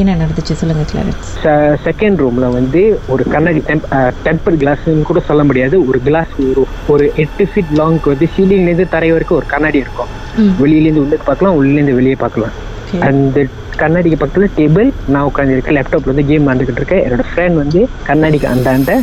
என்ன 0.00 0.14
நடந்துச்சு 0.20 0.54
சொல்லுங்க 0.60 0.84
கிளாரன்ஸ் 0.90 1.30
செகண்ட் 1.86 2.20
ரூம்ல 2.22 2.46
வந்து 2.56 2.82
ஒரு 3.12 3.22
கண்ணாடி 3.34 3.60
டெம்பர் 4.26 4.56
கிளாஸ்ன்னு 4.62 5.06
கூட 5.10 5.20
சொல்ல 5.28 5.42
முடியாது. 5.48 5.76
ஒரு 5.88 5.98
கிளாஸ் 6.06 6.32
ஒரு 6.48 6.62
ஒரு 6.94 7.04
எட்டு 7.24 7.44
ஃபீட் 7.50 7.72
லாங்க்கு 7.80 8.12
வந்து 8.12 8.28
சீலிங்ல 8.34 8.68
இருந்து 8.70 8.86
தரை 8.94 9.10
வரைக்கும் 9.14 9.38
ஒரு 9.40 9.48
கண்ணாடி 9.54 9.78
இருக்கும். 9.84 10.10
வெளியில 10.62 10.86
இருந்து 10.86 11.04
உள்ளே 11.04 11.18
பார்க்கலாம் 11.28 11.58
உள்ள 11.60 11.74
இருந்து 11.78 11.98
வெளியே 12.00 12.16
பார்க்கலாம். 12.24 12.54
அந்த 13.08 13.46
கண்ணாடிக்கு 13.82 14.20
பக்கத்துல 14.22 14.48
டேபிள் 14.58 14.88
நான் 15.12 15.28
உட்காந்துருக்கேன் 15.30 15.78
லேப்டாப்ல 15.78 16.12
வந்து 16.12 16.26
கேம் 16.30 16.44
விளாண்டுக்கிட்டு 16.46 16.82
இருக்கேன். 16.82 17.04
என்னோட 17.06 17.24
ஃப்ரெண்ட் 17.30 17.60
வந்து 17.62 17.82
கண்ணாடிக்கு 18.08 18.48
அந்தாண்ட 18.54 18.96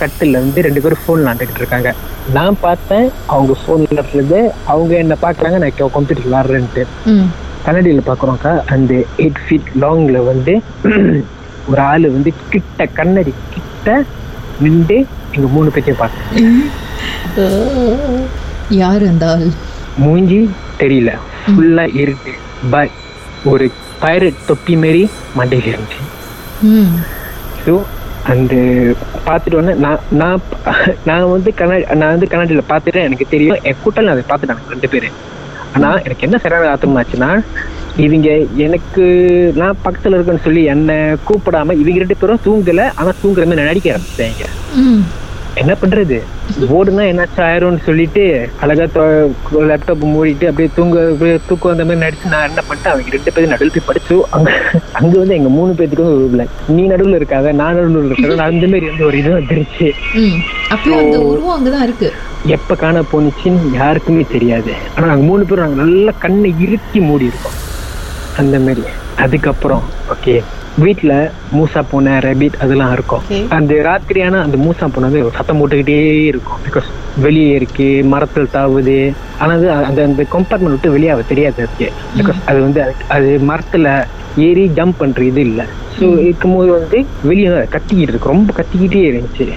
கட்டில் 0.00 0.40
வந்து 0.42 0.64
ரெண்டு 0.68 0.82
பேரும் 0.86 1.04
ஃபோன் 1.04 1.22
விளாண்டுக்கிட்டு 1.22 1.62
இருக்காங்க. 1.64 1.90
நான் 2.38 2.56
பார்த்தேன் 2.66 3.06
அவங்க 3.34 3.54
ஃபோன் 3.62 3.84
விளாடுறது 3.90 4.40
அவங்க 4.74 4.92
என்ன 5.04 5.16
பார்க்கறாங்க 5.26 5.58
நான் 5.64 5.78
கம்ப்யூட்டர் 5.98 6.26
விளாடுறேன்ட்டு. 6.28 6.84
கண்ணாடியில் 7.70 8.06
பார்க்குறோம்க்கா 8.06 8.52
அந்த 8.74 8.92
எயிட் 9.18 9.42
ஃபீட் 9.42 9.68
லாங்கில் 9.82 10.26
வந்து 10.30 10.52
ஒரு 11.70 11.80
ஆள் 11.82 12.06
வந்து 12.14 12.30
கிட்ட 12.52 12.86
கண்ணாடி 12.96 13.32
கிட்ட 13.54 13.88
நின்று 14.60 14.96
எங்கள் 15.34 15.52
மூணு 15.56 15.72
பேர்த்தையும் 15.74 16.00
பார்த்தேன் 16.00 16.56
யார் 18.80 19.02
அந்த 19.10 19.24
ஆள்? 19.32 19.46
மூஞ்சி 19.98 20.38
தெரியல. 20.80 21.10
ஃபுல்லாக 21.44 21.96
இருக்கு. 22.02 22.32
பட் 22.70 22.92
ஒரு 23.44 23.66
பைரட் 24.02 24.44
தொப்பி 24.48 24.74
மாரி 24.82 25.02
மண்டையில் 25.38 25.70
இருந்துச்சு 25.70 26.02
ஸோ 27.64 27.72
அந்த 28.32 28.54
பார்த்துட்டு 29.26 29.58
உடனே 29.58 29.74
நான் 29.84 30.04
நான் 30.20 30.42
நான் 31.08 31.32
வந்து 31.34 31.52
கண்ணாடி 31.60 31.84
நான் 32.00 32.14
வந்து 32.14 32.30
கண்ணாடியில் 32.32 32.70
பார்த்துட்டேன் 32.70 33.08
எனக்கு 33.08 33.26
தெரியும். 33.34 33.60
என் 33.68 33.82
கூட்டம் 33.82 34.14
அதை 34.14 34.24
பார்த்துட்டாங்க 34.30 34.72
ரெண்டு 34.74 34.90
பேர். 34.94 35.08
ஆனால் 35.74 36.00
எனக்கு 36.00 36.26
என்ன 36.26 36.38
சரியான 36.38 36.70
ஆத்திரம் 36.70 36.98
ஆச்சுன்னா 37.00 37.30
இவங்க 37.98 38.28
எனக்கு 38.66 39.04
நான் 39.56 39.80
பக்கத்தில் 39.82 40.16
இருக்கேன்னு 40.16 40.44
சொல்லி 40.44 40.62
என்னை 40.66 40.96
கூப்பிடாம 41.26 41.74
இவங்க 41.80 41.98
ரெண்டு 41.98 42.20
பேரும் 42.20 42.44
தூங்கலை 42.44 42.86
ஆனால் 42.96 43.18
தூங்குற 43.22 43.46
மாதிரி 43.46 43.64
நடிக்க 43.64 43.90
ஆரம்பிச்சிட்டாங்க. 43.92 44.46
ம். 44.82 45.02
என்ன 45.56 45.72
பண்றது? 45.74 46.16
ஓடுனா 46.74 47.04
என்னாச்சும் 47.08 47.44
ஆயிரும்னு 47.46 47.80
சொல்லிட்டு 47.86 48.22
அழகா 48.62 48.84
லேப்டாப் 49.70 50.04
மூடிட்டு 50.10 50.48
அப்படியே 50.48 50.70
தூங்க 50.76 50.98
தூக்கம் 51.48 51.70
வந்த 51.72 51.84
மாதிரி 51.84 52.02
நடிச்சு 52.04 52.32
நான் 52.34 52.46
என்ன 52.48 52.62
பண்ணிட்டேன் 52.68 52.92
அவங்க 52.92 53.14
ரெண்டு 53.16 53.32
பேரும் 53.32 53.52
நடுவில் 53.52 53.74
போய் 53.76 53.88
படிச்சு 53.88 54.16
அங்க 54.36 54.50
அங்க 54.92 55.12
வந்து 55.18 55.34
எங்க 55.34 55.50
மூணு 55.56 55.72
பேத்துக்கு 55.72 56.06
வந்து 56.06 56.46
நீ 56.74 56.84
நடுவில் 56.86 57.18
இருக்காத 57.20 57.52
நான் 57.60 57.78
நடுவில் 57.80 58.08
இருக்கிறேன் 58.10 58.46
அந்த 58.46 58.66
மாதிரி 58.66 58.88
வந்து 58.90 59.06
ஒரு 59.08 59.18
இது 59.18 59.32
வந்துருச்சு. 59.32 59.88
ம் 60.70 60.72
அப்பயும் 60.72 60.98
அந்த 60.98 61.20
உருவம் 61.20 61.66
அங்கதான் 61.66 61.82
இருக்கு. 61.82 62.12
எப்ப 62.46 62.74
காண 62.74 63.00
போனுச்சுன்னு 63.00 63.72
யாருக்குமே 63.72 64.26
தெரியாது. 64.32 64.72
ஆனா 64.96 65.06
நாங்க 65.06 65.24
மூணு 65.24 65.44
பேரும் 65.44 65.64
நாங்க 65.64 65.82
நல்லா 65.82 66.12
கண்ணை 66.18 66.54
இறுக்கி 66.60 67.00
மூடி 67.00 67.24
இருக்கோம் 67.24 67.52
அந்த 68.36 68.58
மாதிரி. 68.58 68.82
அதுக்கப்புறம் 69.16 69.82
ஓகே 70.12 70.42
வீட்ல 70.78 71.30
மூசா 71.56 71.84
பூனை 71.90 72.12
ரேபிட் 72.12 72.60
அதெல்லாம் 72.60 72.92
இருக்கும். 72.92 73.22
அந்த 73.48 73.74
ராத்திரியான 73.74 74.42
அந்த 74.42 74.56
மூசா 74.56 74.86
பூனை 74.86 75.10
வந்து 75.10 75.30
சத்தம் 75.36 75.68
போட்டுக்கிட்டே 75.68 76.24
இருக்கும். 76.24 76.58
பிகாஸ் 76.68 77.20
வெளியே 77.20 77.54
இருக்கு 77.54 78.04
மரத்தில் 78.04 78.48
தாவுது. 78.52 79.12
ஆனா 79.38 79.52
அது 79.52 79.70
அந்த 79.70 80.02
அந்த 80.02 80.24
கம்பார்ட்மெண்ட் 80.32 80.70
விட்டு 80.70 80.90
வெளியே 80.90 81.08
அவ 81.08 81.22
தெரியாது 81.22 81.54
அதுக்கு. 81.54 81.92
பிகாஸ் 82.18 82.48
அது 82.48 82.60
வந்து 82.60 82.94
அது- 83.10 83.50
மரத்துல 83.52 84.04
ஏறி 84.36 84.70
ஜம்ப் 84.74 84.92
பண்ற 84.98 85.24
இது 85.24 85.40
இல்ல. 85.40 85.64
ஸோ 85.98 86.18
இருக்கும்போது 86.18 86.72
வந்து 86.72 87.06
வெளியே 87.22 87.48
கத்திக்கிட்டு 87.48 87.98
இருக்கு. 87.98 88.28
ரொம்ப 88.28 88.52
கத்திக்கிட்டே 88.52 89.10
இருந்துச்சு. 89.10 89.52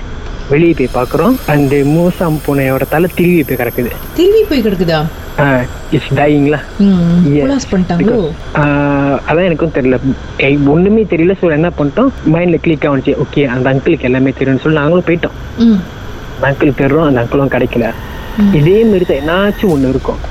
வெளியே 0.52 0.73
போய் 0.77 0.95
பார்க்குறோம். 0.95 1.36
அந்த 1.53 1.75
மூசாம் 1.95 2.38
பூனையோட 2.45 2.83
தலை 2.94 3.08
திரும்பி 3.17 3.44
போய் 3.49 3.59
கிடக்குது. 3.61 3.91
திரும்பி 4.17 4.41
போய் 4.50 4.63
கிடக்குதா? 4.66 5.00
இட்ஸ் 5.95 6.11
டையிங்களா 6.17 6.59
அதான் 9.30 9.47
எனக்கும் 9.47 9.73
தெரியல. 9.77 9.97
ஒண்ணுமே 10.73 11.03
தெரியல. 11.13 11.35
ஸோ 11.41 11.47
என்ன 11.57 11.69
பண்ணிட்டோம்? 11.78 12.12
மைண்ட்ல 12.34 12.59
கிளிக் 12.66 12.88
ஆனிச்சு 12.91 13.16
ஓகே 13.23 13.44
அந்த 13.56 13.66
அங்கிளுக்கு 13.73 14.09
எல்லாமே 14.09 14.34
தெரியும்னு 14.40 14.63
சொல்லி 14.66 14.79
நாங்களும் 14.81 15.07
போயிட்டோம். 15.09 15.38
அந்த 16.35 16.46
அங்கிள் 16.51 16.78
தேடுறோம். 16.81 17.07
அந்த 17.09 17.22
அங்கிளும் 17.23 17.53
கிடைக்கல. 17.56 17.88
இதே 18.59 18.78
மாதிரி 18.91 19.06
தான் 19.09 19.22
என்னாச்சும் 19.23 19.73
ஒண்ணு 19.75 19.91
இருக்கும். 19.96 20.22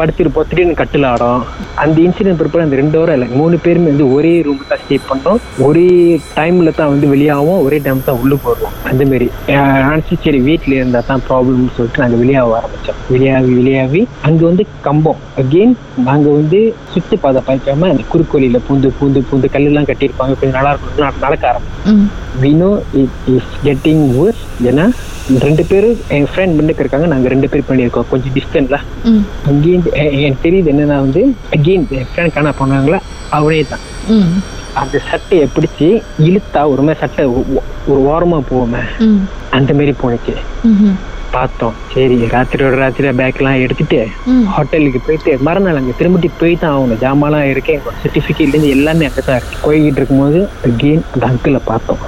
படுத்திருப்போம் 0.00 0.48
திடீர்னு 0.50 0.80
கட்டில் 0.80 1.08
ஆடும். 1.12 1.42
அந்த 1.76 2.00
இன்சிடென்ட் 2.00 2.36
பிற்பாடு 2.36 2.64
அந்த 2.64 2.76
ரெண்டு 2.76 2.98
வாரம் 2.98 3.20
இல்லை 3.20 3.36
மூணு 3.36 3.58
பேருமே 3.58 3.86
வந்து 3.86 4.12
ஒரே 4.12 4.42
ரூம் 4.42 4.60
தான் 4.68 4.78
ஸ்டே 4.78 5.00
பண்ணோம் 5.10 5.36
ஒரே 5.58 6.20
டைம்ல 6.36 6.74
தான் 6.74 6.88
வந்து 6.88 7.08
வெளியாகும் 7.08 7.62
ஒரே 7.62 7.78
டைம் 7.78 8.02
தான் 8.04 8.18
உள்ளுக்கு 8.18 8.48
வருவோம். 8.48 8.72
அந்த 8.84 9.04
மாதிரி 9.04 9.30
அஹ் 9.46 9.50
நினைச்சு 9.50 10.12
சரி 10.24 10.38
வீட்ல 10.40 10.74
இருந்தா 10.74 11.02
தான் 11.06 11.18
ப்ராப்ளம்னு 11.18 11.68
சொல்லிட்டு 11.76 11.98
நாங்க 11.98 12.16
வெளியாக 12.16 12.60
ஆரம்பிச்சோம். 12.60 12.94
வெளியாகி 13.08 13.52
வெளியாகி 13.52 14.08
அங்க 14.22 14.44
வந்து 14.44 14.66
கம்பம். 14.80 15.16
அகெயின் 15.36 15.74
நாங்க 16.04 16.30
வந்து 16.30 16.74
சுத்தி 16.92 17.16
பாதை 17.16 17.42
பாய்க்காம 17.46 17.88
அந்த 17.88 18.02
குறுக்கோலியில 18.12 18.60
பூந்து 18.68 18.90
பூந்து 19.00 19.22
பூந்து 19.32 19.46
கல்லெல்லாம் 19.52 19.92
கட்டியிருப்பாங்க. 19.92 20.14
கொஞ்சம் 20.16 20.50
நல்லா 20.50 20.68
இருக்கும். 20.68 21.04
நட- 21.04 21.14
நடக்க 21.20 21.54
ஆரம்பிச்சோம். 21.54 21.94
know 22.40 22.78
it 22.78 23.08
is 23.30 23.42
getting 23.64 24.10
worse. 24.20 24.64
ஏன்னா 24.64 24.90
ரெண்டு 25.38 25.64
பேரும் 25.68 25.96
என் 26.08 26.24
ஃப்ரெண்ட் 26.24 26.54
முன்னுக்கு 26.54 26.78
இருக்காங்க. 26.78 27.06
நாங்க 27.06 27.28
ரெண்டு 27.28 27.48
பேர் 27.48 27.62
பண்ணியிருக்கோம் 27.68 28.04
கொஞ்சம் 28.10 28.32
டிஸ்டன்ஸ்ல 28.34 28.76
ம். 29.04 29.18
அங்கேயும் 29.46 29.82
எனக்கு 29.92 30.50
தெரியுது 30.50 30.74
என்னன்னா 30.74 30.86
வந்து 30.86 31.34
ஃப்ரெண்ட் 31.68 32.34
காணா 32.34 32.52
போனாங்களா 32.60 32.98
அவனே 33.30 33.62
தான் 33.62 33.84
அந்த 34.74 34.98
சட்டையை 35.10 35.48
பிடிச்சி 35.54 35.86
இழுத்தா 36.18 36.68
ஒரு 36.68 36.82
மாதிரி 36.82 37.00
சட்டை 37.00 37.24
ஒரு 37.86 38.00
ஓரமா 38.10 38.38
போவோமே 38.50 38.82
அந்த 39.50 39.74
மாதிரி 39.74 39.94
போனுச்சு. 40.02 40.34
பார்த்தோம். 41.32 41.76
சரி 41.96 42.16
ராத்திரியோட 42.32 42.74
ராத்திரியா 42.80 43.12
பேக்லாம் 43.20 43.60
எடுத்துட்டு. 43.64 43.98
ஹோட்டலுக்கு 44.54 45.00
போயிட்டு 45.06 45.32
மறுநாள் 45.46 45.78
அங்கே 45.80 45.94
திரும்பிட்டு 46.00 46.28
போய் 46.40 46.58
தான் 46.62 46.74
ஆகணும். 46.76 47.00
ஜாமான்லாம் 47.04 47.50
இருக்கேன் 47.52 47.80
சர்டிஃபிகேட்லேருந்து 48.02 48.72
எல்லாமே 48.76 49.06
அங்கே 49.08 49.22
தான் 49.28 49.38
இருக்கு. 49.38 49.62
போய்கிட்டு 49.66 50.00
இருக்கும்போது 50.00 50.40
அகெயின் 50.68 51.04
அந்த 51.12 51.24
அங்கிளை 51.30 51.60
பார்த்தோம். 51.70 52.02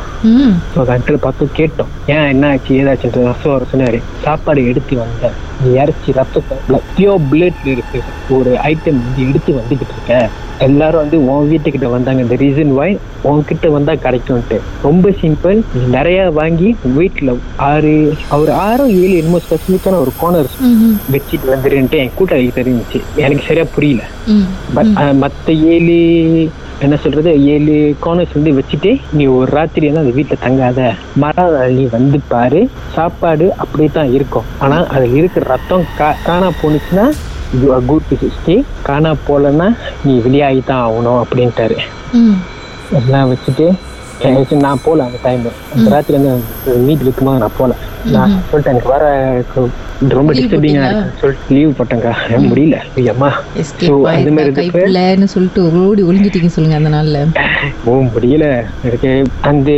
ஸோ 0.72 0.78
அந்த 0.82 0.93
அங்கிள் 0.97 1.25
பார்த்து 1.26 1.49
கேட்டோம். 1.60 1.93
ஏன் 2.15 2.28
என்ன 2.32 2.50
ஆச்சு? 2.54 2.72
ஏதாச்சுன்றது 2.81 3.28
ரசம் 3.31 3.54
அவர் 3.54 3.71
சொன்னாரு 3.72 4.00
சாப்பாடு 4.25 4.62
எடுத்து 4.72 4.97
வந்தேன். 5.04 5.38
நீ 5.62 5.71
இறச்சி 5.82 6.10
ரத்தத்தை 6.19 6.81
பியோர் 6.97 7.25
பிளட்ல 7.31 7.72
இருக்கு. 7.76 8.00
ஒரு 8.37 8.53
ஐட்டம் 8.72 9.00
வந்து 9.06 9.25
எடுத்து 9.31 9.53
வந்துகிட்டு 9.60 9.97
இருக்க. 9.97 10.20
எல்லாரும் 10.66 11.03
வந்து 11.03 11.19
உன் 11.32 11.49
வீட்டுக்கிட்ட 11.50 11.88
வந்தாங்க. 11.94 12.20
இந்த 12.25 12.37
ரீசன் 12.43 12.72
வை 12.78 12.88
உன்கிட்ட 13.31 13.66
வந்தா 13.75 13.93
கிடைக்கும்ட்டு 14.05 14.56
ரொம்ப 14.87 15.10
சிம்பிள் 15.20 15.59
நிறைய 15.94 16.19
வாங்கி 16.38 16.69
வீட்டுல 16.97 17.34
ஆறு 17.69 17.93
அவர் 18.34 18.50
ஆறோ 18.65 18.87
ஏழு 19.03 19.15
என்னமோ 19.20 19.41
ஸ்பெசிஃபிக்கான 19.78 20.00
ஒரு 20.04 20.12
கோனர். 20.20 20.48
வச்சுட்டு 21.14 21.46
வந்துருன்ட்டு 21.54 21.98
என் 22.02 22.14
கூட்டாளி 22.18 22.48
தெரிஞ்சுச்சு. 22.58 22.98
எனக்கு 23.24 23.42
சரியா 23.48 23.66
புரியல. 23.74 24.02
பட் 24.76 24.92
மற்ற 25.22 25.52
ஏழு 25.74 25.98
என்ன 26.84 26.96
சொல்றது 27.04 27.30
ஏழு 27.52 27.74
கார்னர்ஸ் 28.04 28.34
வந்து 28.36 28.50
வச்சுட்டு 28.58 28.90
நீ 29.18 29.24
ஒரு 29.36 29.48
ராத்திரி 29.56 29.86
வந்து 29.88 30.02
அந்த 30.04 30.14
வீட்டில் 30.18 30.42
தங்காத. 30.44 30.80
மரம் 31.22 31.56
நீ 31.78 31.84
வந்து 31.96 32.18
பாரு. 32.32 32.60
சாப்பாடு 32.96 33.46
அப்படியே 33.62 33.90
தான் 33.98 34.12
இருக்கும். 34.16 34.48
ஆனா 34.64 34.78
அதுல 34.94 35.18
இருக்கிற 35.20 35.44
ரத்தம் 35.54 35.86
கா 36.00 36.10
காணா 36.28 36.50
போனுச்சுன்னா 36.62 37.06
you 37.60 37.68
are 37.76 37.86
good 37.90 38.08
to 38.10 38.30
stay 38.38 38.56
காணா 38.88 39.12
போலன்னா 39.28 39.68
நீ 40.06 40.14
வெளியாகி 40.26 40.62
தான் 40.70 40.84
ஆகணும் 40.88 41.20
அப்படின்ட்டாரு. 41.24 41.78
எல்லாம் 43.00 43.30
வச்சுட்டு 43.32 43.68
எனக்கு 44.20 44.56
நான் 44.56 44.80
போகல 44.84 45.04
அந்த 45.04 45.18
டைம் 45.22 45.42
அந்த 45.74 45.90
ராத்திரி 45.90 46.18
வந்து 46.18 46.42
மீட் 46.78 47.00
இருக்கும்போது 47.00 47.38
நான் 47.38 47.56
போகல. 47.58 47.74
நான் 48.04 48.32
சொல்லிட்டேன் 48.52 48.68
எனக்கு 48.68 48.88
வர 48.88 49.04
ரொம்ப 50.08 50.32
Leave 50.32 50.36
டிஸ்டர்பிங்கா 50.38 50.80
போட்டீங்களா? 50.80 50.88
இருக்குன்னு 50.88 51.20
சொல்லிட்டு 51.20 51.54
லீவ் 51.54 51.76
போட்டேங்க 51.78 52.10
முடியல. 52.48 52.76
ஐயம்மா. 52.96 53.30
எஸ்கேப் 53.56 54.08
அந்த 54.08 54.30
மாதிரி 54.30 55.26
சொல்லிட்டு 55.26 55.86
ஓடி 55.86 56.02
ஒளிஞ்சிட்டீங்க 56.02 56.46
சொல்லுங்க 56.46 56.76
அந்த 56.76 56.90
நாள்ல. 56.96 57.20
ஓ 57.84 57.94
முடியல. 58.14 58.64
எனக்கு 58.84 59.10
அந்த 59.40 59.70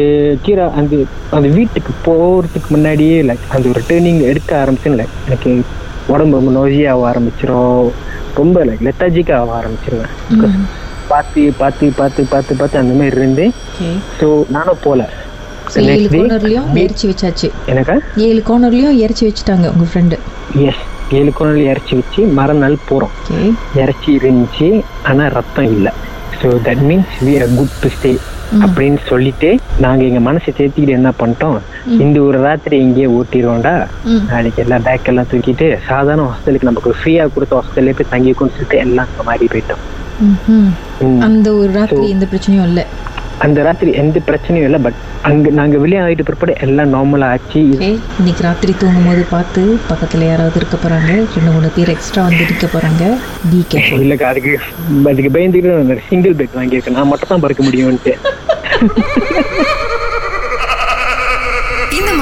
கீரை 0.42 0.66
அந்த 0.76 0.96
அந்த 1.30 1.48
வீட்டுக்கு 1.48 1.92
போறதுக்கு 2.06 2.68
முன்னாடியே 2.68 3.22
லைக் 3.22 3.46
அந்த 3.48 3.68
ஒரு 3.68 3.82
டேர்னிங் 3.88 4.22
எடுக்க 4.22 4.64
ஆரம்பிச்சேன் 4.64 4.98
லைக் 5.00 5.16
எனக்கு 5.26 5.62
உடம்பு 6.06 6.36
ரொம்ப 6.36 6.50
நோசியாக 6.50 7.08
ஆரம்பிச்சிரும். 7.10 7.90
ரொம்ப 8.34 8.64
லைக் 8.64 8.88
லெத்தாஜிக்காக 8.88 9.38
ஆக 9.38 9.60
ஆரம்பிச்சிருவேன். 9.60 10.12
பார்த்து 11.12 11.42
பார்த்து 11.60 11.86
பார்த்து 12.00 12.22
பார்த்து 12.32 12.58
பார்த்து 12.60 12.82
அந்த 12.82 12.94
மாதிரி 13.00 13.18
இருந்து 13.20 13.46
ஸோ 14.20 14.28
நானும் 14.56 14.82
போல. 14.86 15.00
ஏழு 15.94 16.06
கார்னர்லயும் 16.12 16.68
இறச்சி 16.84 17.04
வச்சாச்சு. 17.10 17.48
எனக்கா 17.72 17.96
ஏழு 18.28 18.40
கார்னர்லயும் 18.48 18.96
இறச்சி 19.04 19.24
வச்சுட்டாங்க 19.28 19.66
உங்க 19.74 19.86
ஃப்ரெண்டு 19.90 20.16
எஸ் 20.68 20.82
ஏழு 21.18 21.30
குரல் 21.38 21.60
இறச்சி 21.72 21.94
வச்சு 22.00 22.22
மறுநாள் 22.38 22.76
போகிறோம் 22.88 23.14
ஓகே. 23.20 23.38
இறச்சி 23.82 24.10
இருந்துச்சு 24.18 24.68
ஆனா 25.10 25.24
ரத்தம் 25.36 25.70
இல்லை. 25.76 25.92
So 26.40 26.48
that 26.66 26.84
means 26.90 27.16
we 27.26 27.32
are 27.40 27.54
good 27.58 27.78
to 27.82 27.90
stay 27.96 28.12
அப்படின்னு 28.64 29.00
சொல்லிட்டு 29.10 29.48
நாங்க 29.84 30.02
எங்க 30.08 30.20
மனசை 30.28 30.50
தேத்திக்கிட்டு 30.58 30.96
என்ன 30.98 31.10
பண்ணிட்டோம்? 31.20 31.58
இந்த 32.04 32.18
ஒரு 32.28 32.38
ராத்திரி 32.46 32.76
இங்கேயே 32.86 33.08
ஓட்டிடுவோம்டா. 33.18 33.74
நாளைக்கு 34.30 34.62
எல்லா 34.64 34.78
பேக் 34.86 35.08
எல்லாம் 35.12 35.28
தூக்கிட்டு 35.32 35.66
சாதாரண 35.90 36.26
ஹாஸ்டலுக்கு 36.30 36.70
நமக்கு 36.70 36.92
ஃப்ரீயா 37.00 37.26
கொடுத்த 37.34 37.60
ஹாஸ்டல்லே 37.60 37.94
போய் 37.98 38.12
தங்கிக்கோன்னு 38.14 38.56
சொல்லிட்டு 38.56 38.82
எல்லாம் 38.86 39.12
மாறி 39.30 39.48
போயிட்டோம். 39.54 39.84
அந்த 41.26 41.54
ஒரு 41.54 41.72
ராத்திரி 41.72 42.10
எந்த 42.10 42.26
பிரச்சனையும் 42.30 42.68
இல்ல. 42.68 42.86
அந்த 43.44 43.62
ராத்திரி 43.66 43.90
எந்த 44.00 44.18
பிரச்சனையும் 44.26 44.66
இல்லை 44.66 44.80
பட் 44.80 44.94
அங்க 45.22 45.50
நாங்க 45.50 45.78
வெளியே 45.78 46.00
ஆகிட்டு 46.00 46.22
பிற்பாடு 46.22 46.54
எல்லாம் 46.64 46.94
நார்மலா 46.94 47.34
ஆச்சு. 47.34 47.60
இன்னைக்கு 48.18 48.46
ராத்திரி 48.46 48.72
தூங்கும் 48.80 49.06
போது 49.06 49.22
பார்த்து 49.30 49.78
பக்கத்துல 49.88 50.26
யாராவது 50.26 50.60
இருக்க 50.60 50.78
போறாங்க 50.78 51.10
ரெண்டு 51.28 51.48
மூணு 51.48 51.68
பேர் 51.76 51.92
எக்ஸ்ட்ரா 51.94 52.22
வந்து 52.26 52.44
நிக்க 52.50 52.68
போறாங்க. 52.68 53.02
பி 53.50 53.58
கேர்ஃபுல் 53.70 54.02
இல்லக்கா 54.06 54.28
அதுக்கு 54.32 54.52
அதுக்கு 55.10 55.30
பயந்துட்டு 55.36 55.98
சிங்கிள் 56.08 56.34
பெட் 56.40 56.56
வாங்கியிருக்கேன். 56.58 56.96
நான் 56.98 57.08
மட்டும் 57.12 57.32
தான் 57.32 57.40
பறக்க 57.40 57.62
முடியும்ட்டு 57.62 58.14
இந்த 62.00 62.12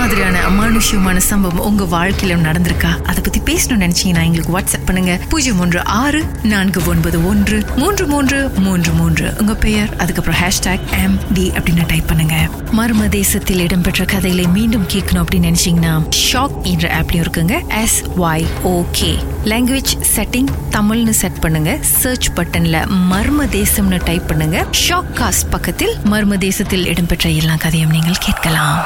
விஷயமான 0.79 1.17
சம்பவம் 1.17 1.65
உங்க 1.69 1.85
வாழ்க்கையில 1.85 2.37
நடந்திருக்கா? 2.47 2.91
அதை 3.03 3.23
பத்தி 3.23 3.41
பேசணும்னு 3.41 3.83
நினைச்சீங்கன்னா 3.85 4.25
எங்களுக்கு 4.29 4.59
வாட்ஸ்அப் 4.59 4.85
பண்ணுங்க. 4.85 5.21
பூஜ்ஜியம் 5.29 5.61
ஒன்று 5.61 5.85
ஆறு 5.85 6.25
நான்கு 6.43 6.81
ஒன்பது 6.87 7.27
ஒன்று 7.27 7.65
மூன்று 7.77 8.07
மூன்று 8.07 8.51
மூன்று 8.59 8.93
மூன்று. 8.93 9.35
உங்க 9.41 9.55
பெயர் 9.55 9.97
அதுக்கப்புறம் 9.97 10.41
ஹேஷ்டாக் 10.41 10.85
எம் 11.03 11.19
டி 11.35 11.51
அப்படின்னு 11.55 11.87
டைப் 11.87 12.07
பண்ணுங்க. 12.07 12.37
மர்ம 12.77 13.09
தேசத்தில் 13.09 13.61
இடம்பெற்ற 13.61 14.05
கதைகளை 14.05 14.47
மீண்டும் 14.47 14.87
கேட்கணும் 14.87 15.25
அப்படின்னு 15.25 15.49
நினைச்சீங்கன்னா 15.51 15.95
ஷாக் 16.33 16.63
என்ற 16.63 17.01
ஆப்லயும் 17.01 17.25
இருக்குங்க. 17.25 17.81
S 17.83 18.03
Y 18.19 18.47
okay 18.65 19.11
language 19.45 19.93
setting 20.15 20.51
தமிழ்னு 20.71 21.11
செட் 21.11 21.41
பண்ணுங்க. 21.41 21.79
சர்ச் 21.83 22.29
பட்டன்ல 22.37 22.87
மர்ம 23.13 23.47
தேசம்னு 23.59 24.05
டைப் 24.05 24.29
பண்ணுங்க. 24.29 24.67
ஷாக் 24.89 25.13
காஸ்ட் 25.15 25.51
பக்கத்தில் 25.51 25.95
மர்ம 26.05 26.39
தேசத்தில் 26.39 26.87
இடம்பெற்ற 26.87 27.31
எல்லா 27.31 27.57
கதையும் 27.57 27.91
நீங்கள் 27.91 28.23
கேட்கலாம். 28.27 28.79